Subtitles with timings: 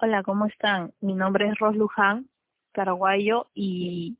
[0.00, 0.94] Hola, ¿cómo están?
[1.00, 2.28] Mi nombre es Ros Luján,
[2.72, 4.16] paraguayo, y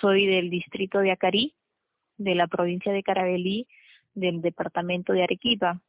[0.00, 1.54] soy del distrito de Acarí,
[2.16, 3.68] de la provincia de Carabelí,
[4.14, 5.82] del departamento de Arequipa.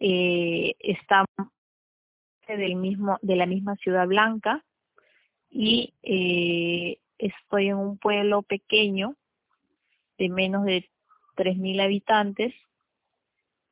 [0.00, 1.28] Eh, estamos
[2.48, 4.64] del mismo, de la misma Ciudad Blanca
[5.48, 9.14] y eh, estoy en un pueblo pequeño
[10.18, 10.90] de menos de
[11.36, 12.52] 3.000 habitantes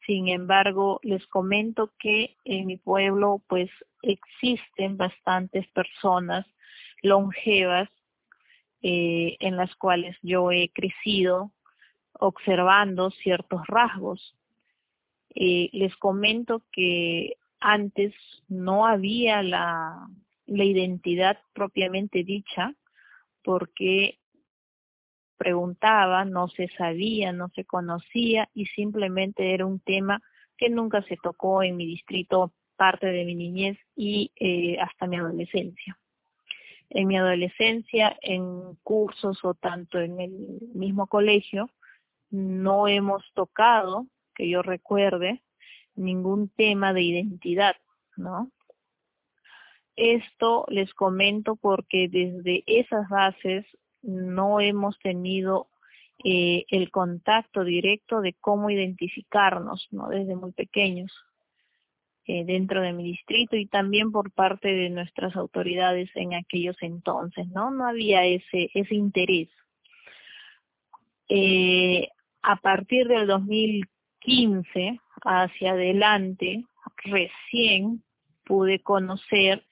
[0.07, 3.71] sin embargo, les comento que en mi pueblo pues
[4.03, 6.47] existen bastantes personas
[7.03, 7.89] longevas
[8.83, 11.53] eh, en las cuales yo he crecido
[12.13, 14.37] observando ciertos rasgos.
[15.35, 18.15] Eh, les comento que antes
[18.49, 20.09] no había la,
[20.47, 22.75] la identidad propiamente dicha
[23.43, 24.20] porque
[25.41, 30.21] preguntaba, no se sabía, no se conocía y simplemente era un tema
[30.59, 35.17] que nunca se tocó en mi distrito parte de mi niñez y eh, hasta mi
[35.17, 35.99] adolescencia.
[36.91, 40.33] En mi adolescencia, en cursos o tanto en el
[40.75, 41.71] mismo colegio,
[42.29, 45.41] no hemos tocado, que yo recuerde,
[45.95, 47.77] ningún tema de identidad,
[48.15, 48.51] ¿no?
[49.97, 53.65] Esto les comento porque desde esas bases
[54.03, 55.69] no hemos tenido
[56.25, 60.09] eh, el contacto directo de cómo identificarnos, ¿no?
[60.09, 61.13] Desde muy pequeños
[62.27, 67.49] eh, dentro de mi distrito y también por parte de nuestras autoridades en aquellos entonces,
[67.49, 67.71] ¿no?
[67.71, 69.49] No había ese, ese interés.
[71.29, 72.09] Eh,
[72.43, 76.65] a partir del 2015 hacia adelante,
[77.05, 78.03] recién
[78.45, 79.65] pude conocer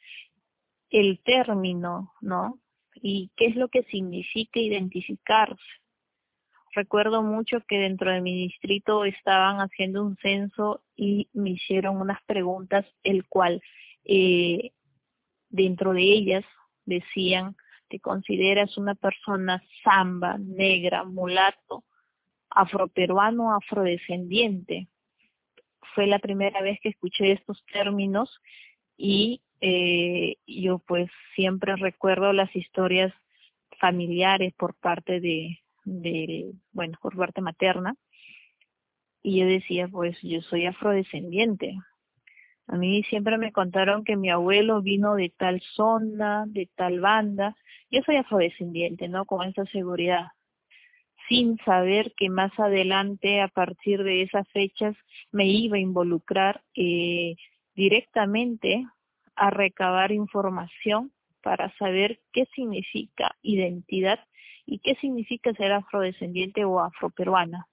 [0.90, 2.58] el término, ¿no?
[3.02, 5.62] Y qué es lo que significa identificarse.
[6.74, 12.22] Recuerdo mucho que dentro de mi distrito estaban haciendo un censo y me hicieron unas
[12.24, 13.62] preguntas, el cual
[14.04, 14.72] eh,
[15.48, 16.44] dentro de ellas
[16.84, 17.56] decían,
[17.88, 21.84] ¿te consideras una persona samba, negra, mulato,
[22.50, 24.88] afroperuano, afrodescendiente?
[25.94, 28.40] Fue la primera vez que escuché estos términos
[28.96, 33.12] y eh, yo pues siempre recuerdo las historias
[33.80, 37.94] familiares por parte de, de, bueno, por parte materna.
[39.22, 41.76] Y yo decía, pues yo soy afrodescendiente.
[42.68, 47.56] A mí siempre me contaron que mi abuelo vino de tal zona, de tal banda.
[47.90, 49.24] Yo soy afrodescendiente, ¿no?
[49.24, 50.28] Con esa seguridad.
[51.28, 54.94] Sin saber que más adelante, a partir de esas fechas,
[55.32, 57.36] me iba a involucrar eh,
[57.74, 58.86] directamente
[59.38, 61.12] a recabar información
[61.42, 64.20] para saber qué significa identidad
[64.66, 67.66] y qué significa ser afrodescendiente o afroperuana.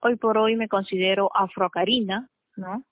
[0.00, 2.84] Hoy por hoy me considero afrocarina, ¿no?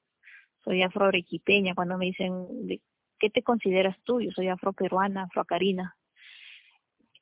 [0.64, 1.76] Soy afroarequipeña.
[1.76, 2.80] Cuando me dicen,
[3.20, 4.20] ¿qué te consideras tú?
[4.20, 5.96] Yo soy afroperuana, afrocarina.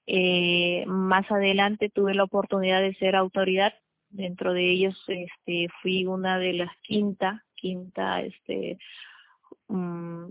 [0.07, 3.75] Eh, más adelante tuve la oportunidad de ser autoridad.
[4.09, 8.79] Dentro de ellos este, fui una de las quinta, quinta este,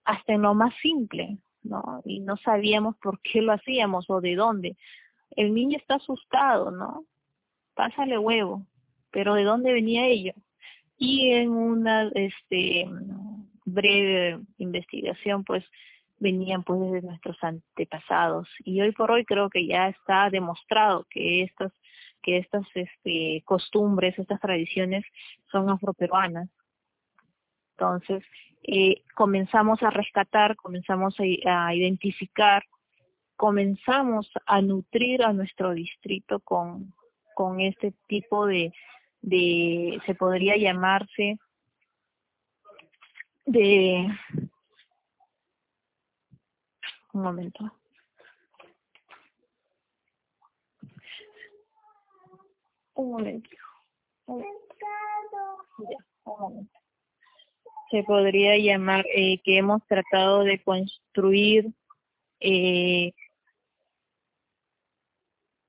[0.04, 2.02] hasta en lo más simple, ¿no?
[2.04, 4.76] Y no sabíamos por qué lo hacíamos o de dónde.
[5.36, 7.04] El niño está asustado, ¿no?
[7.74, 8.66] Pásale huevo,
[9.10, 10.32] pero ¿de dónde venía ello?
[10.96, 12.88] Y en una este
[13.64, 15.64] breve investigación, pues
[16.20, 21.42] venían pues desde nuestros antepasados y hoy por hoy creo que ya está demostrado que
[21.42, 21.72] estas
[22.22, 25.04] que estas este, costumbres, estas tradiciones
[25.50, 26.48] son afroperuanas.
[27.78, 28.22] Entonces,
[28.62, 32.62] eh, comenzamos a rescatar, comenzamos a, a, identificar,
[33.36, 36.92] comenzamos a nutrir a nuestro distrito con,
[37.34, 38.72] con este tipo de,
[39.22, 41.38] de, se podría llamarse,
[43.46, 44.08] de,
[47.12, 47.72] un momento.
[52.94, 53.50] Un momento.
[54.26, 54.44] Un
[56.26, 56.70] momento.
[57.90, 61.72] Se podría llamar eh, que hemos tratado de construir
[62.38, 63.12] eh,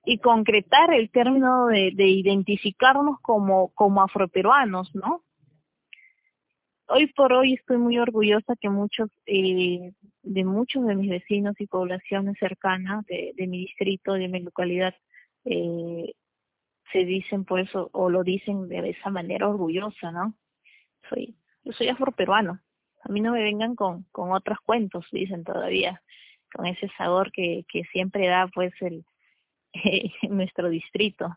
[0.06, 5.24] y concretar el término de, de identificarnos como, como afroperuanos, ¿no?
[6.92, 9.94] Hoy por hoy estoy muy orgullosa que muchos eh,
[10.24, 14.94] de muchos de mis vecinos y poblaciones cercanas de, mi distrito, de mi localidad,
[15.46, 16.14] eh,
[16.92, 20.36] se dicen pues o, lo dicen de esa manera orgullosa, ¿no?
[21.10, 22.60] Soy, yo soy afroperuano.
[23.04, 26.02] A mí no me vengan con, con otros cuentos, dicen todavía,
[26.54, 29.04] con ese sabor que, que siempre da pues el
[30.30, 31.36] nuestro distrito.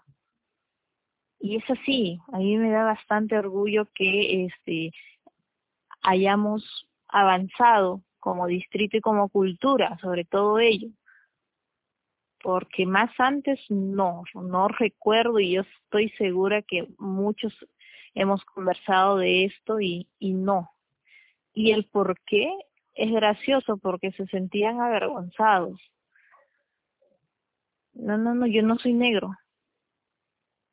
[1.40, 4.92] Y es así, a mí me da bastante orgullo que este
[6.04, 10.88] hayamos avanzado como distrito y como cultura sobre todo ello.
[12.42, 17.52] Porque más antes no, no recuerdo y yo estoy segura que muchos
[18.14, 20.70] hemos conversado de esto y, no.
[21.54, 22.52] Y el por qué
[22.94, 25.80] es gracioso porque se sentían avergonzados.
[27.94, 29.34] No, no, no, yo no soy negro.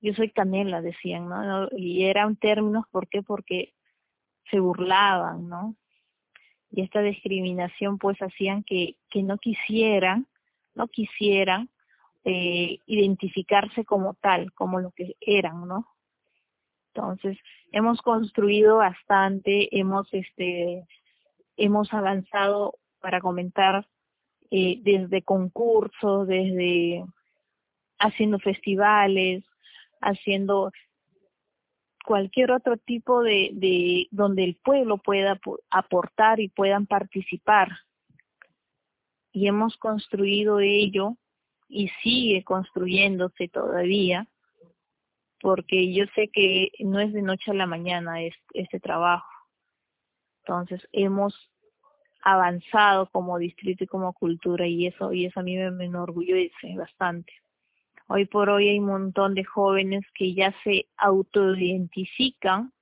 [0.02, 1.70] Yo soy canela, decían, ¿no?
[1.72, 3.22] Y eran términos, ¿por qué?
[3.22, 3.74] Porque
[4.52, 5.76] se burlaban, ¿no?
[6.70, 10.28] Y esta discriminación pues hacían que, que no quisieran,
[10.76, 11.70] no quisieran
[12.24, 15.88] eh, identificarse como tal, como lo que eran, ¿no?
[16.94, 17.38] Entonces,
[17.72, 20.86] hemos construido bastante, hemos este
[21.58, 23.88] hemos avanzado para comentar
[24.52, 27.06] eh, desde concursos, desde
[28.00, 29.44] haciendo festivales,
[30.02, 30.72] haciendo
[32.06, 35.40] cualquier otro tipo de, de donde el pueblo pueda
[35.70, 37.70] aportar y puedan participar.
[39.32, 41.18] Y hemos construido ello
[41.68, 44.28] y sigue construyéndose todavía,
[45.40, 49.28] porque yo sé que no es de noche a la mañana este, trabajo.
[50.44, 51.34] Entonces hemos
[52.24, 56.76] avanzado como distrito y como cultura y eso y eso a mí me, me enorgullece
[56.76, 57.34] bastante.
[58.14, 62.74] Hoy por hoy hay un montón de jóvenes que ya se autoidentifican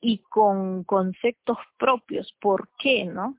[0.00, 2.34] y con conceptos propios.
[2.40, 3.36] ¿Por qué, no?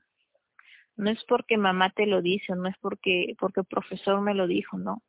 [0.94, 4.46] No es porque mamá te lo dice, no es porque porque el profesor me lo
[4.46, 5.02] dijo, no.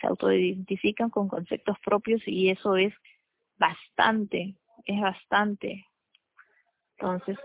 [0.00, 2.94] Se autoidentifican con conceptos propios y eso es
[3.58, 4.56] bastante,
[4.86, 5.84] es bastante.
[6.96, 7.36] Entonces,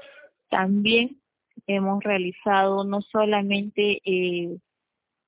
[0.50, 1.22] también
[1.66, 4.58] hemos realizado no solamente eh,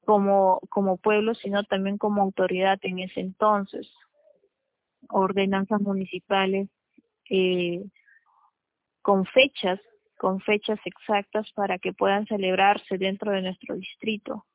[0.10, 3.88] como, como pueblo, sino también como autoridad en ese entonces.
[5.08, 6.68] Ordenanzas municipales
[7.30, 7.84] eh,
[9.04, 9.80] con fechas,
[10.18, 14.48] con fechas exactas para que puedan celebrarse dentro de nuestro distrito.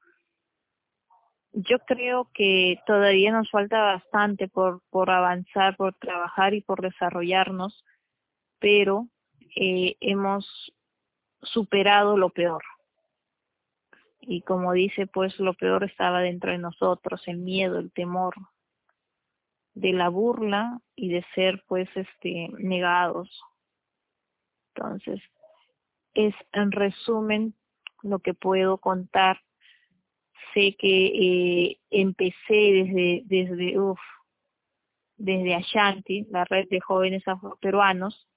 [1.52, 7.84] Yo creo que todavía nos falta bastante por, por avanzar, por trabajar y por desarrollarnos,
[8.58, 9.06] pero
[9.54, 10.72] eh, hemos
[11.42, 12.64] superado lo peor
[14.26, 18.34] y como dice, pues lo peor estaba dentro de nosotros, el miedo, el temor
[19.74, 23.28] de la burla y de ser pues este negados.
[24.74, 25.20] Entonces,
[26.14, 27.54] es en resumen
[28.02, 29.40] lo que puedo contar.
[30.52, 34.00] Sé que eh, empecé desde desde uf,
[35.16, 38.28] desde Ashanti, la red de jóvenes afroperuanos,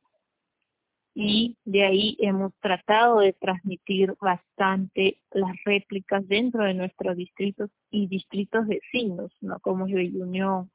[1.20, 8.06] y de ahí hemos tratado de transmitir bastante las réplicas dentro de nuestros distritos y
[8.06, 9.60] distritos vecinos, ¿no?
[9.60, 10.70] Como de Unión.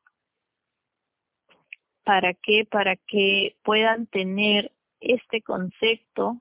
[2.03, 2.67] ¿Para qué?
[2.69, 6.41] Para que puedan tener este concepto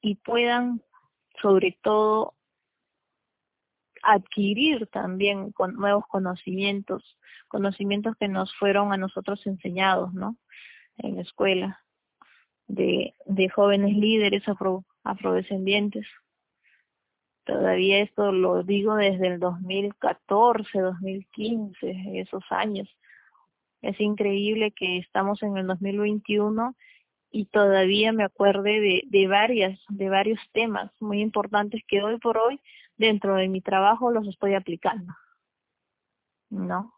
[0.00, 0.82] y puedan,
[1.40, 2.34] sobre todo,
[4.02, 10.36] adquirir también con nuevos conocimientos, conocimientos que nos fueron a nosotros enseñados, ¿no?
[10.96, 11.85] En la escuela
[12.68, 16.06] de, de jóvenes líderes afro, afrodescendientes.
[17.44, 22.88] Todavía esto lo digo desde el 2014, 2015, esos años.
[23.82, 26.74] Es increíble que estamos en el 2021
[27.30, 32.38] y todavía me acuerde de, de varias, de varios temas muy importantes que hoy por
[32.38, 32.60] hoy
[32.96, 35.12] dentro de mi trabajo los estoy aplicando.
[36.50, 36.94] ¿No?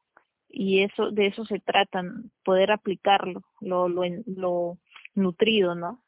[0.48, 2.02] Y eso, de eso se trata,
[2.42, 4.78] poder aplicarlo, lo, lo, lo
[5.18, 6.02] nutrido, ¿no?